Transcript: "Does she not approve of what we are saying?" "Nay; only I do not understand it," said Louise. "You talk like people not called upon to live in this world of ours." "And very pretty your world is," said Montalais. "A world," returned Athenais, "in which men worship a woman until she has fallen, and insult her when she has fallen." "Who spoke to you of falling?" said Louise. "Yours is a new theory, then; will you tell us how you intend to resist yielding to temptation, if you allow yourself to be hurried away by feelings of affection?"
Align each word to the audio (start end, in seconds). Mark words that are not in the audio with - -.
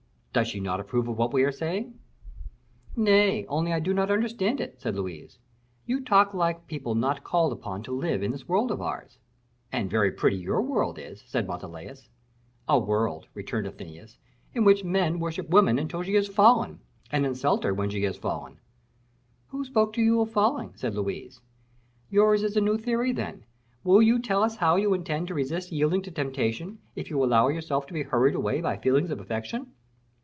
"Does 0.33 0.47
she 0.47 0.61
not 0.61 0.79
approve 0.79 1.09
of 1.09 1.17
what 1.17 1.33
we 1.33 1.43
are 1.43 1.51
saying?" 1.51 1.99
"Nay; 2.95 3.45
only 3.49 3.73
I 3.73 3.81
do 3.81 3.93
not 3.93 4.09
understand 4.09 4.61
it," 4.61 4.79
said 4.79 4.95
Louise. 4.95 5.37
"You 5.85 5.99
talk 5.99 6.33
like 6.33 6.67
people 6.67 6.95
not 6.95 7.21
called 7.25 7.51
upon 7.51 7.83
to 7.83 7.91
live 7.91 8.23
in 8.23 8.31
this 8.31 8.47
world 8.47 8.71
of 8.71 8.81
ours." 8.81 9.17
"And 9.73 9.89
very 9.89 10.09
pretty 10.09 10.37
your 10.37 10.61
world 10.61 10.97
is," 10.97 11.21
said 11.27 11.45
Montalais. 11.49 12.07
"A 12.69 12.79
world," 12.79 13.27
returned 13.33 13.67
Athenais, 13.67 14.19
"in 14.53 14.63
which 14.63 14.85
men 14.85 15.19
worship 15.19 15.47
a 15.47 15.49
woman 15.49 15.77
until 15.77 16.01
she 16.01 16.13
has 16.13 16.29
fallen, 16.29 16.79
and 17.11 17.25
insult 17.25 17.65
her 17.65 17.73
when 17.73 17.89
she 17.89 18.03
has 18.03 18.15
fallen." 18.15 18.57
"Who 19.47 19.65
spoke 19.65 19.91
to 19.95 20.01
you 20.01 20.21
of 20.21 20.31
falling?" 20.31 20.71
said 20.77 20.95
Louise. 20.95 21.41
"Yours 22.09 22.41
is 22.41 22.55
a 22.55 22.61
new 22.61 22.77
theory, 22.77 23.11
then; 23.11 23.43
will 23.83 24.01
you 24.01 24.17
tell 24.17 24.43
us 24.43 24.55
how 24.55 24.77
you 24.77 24.93
intend 24.93 25.27
to 25.27 25.33
resist 25.33 25.73
yielding 25.73 26.01
to 26.03 26.11
temptation, 26.11 26.77
if 26.95 27.09
you 27.09 27.21
allow 27.21 27.49
yourself 27.49 27.85
to 27.87 27.93
be 27.93 28.03
hurried 28.03 28.35
away 28.35 28.61
by 28.61 28.77
feelings 28.77 29.11
of 29.11 29.19
affection?" 29.19 29.73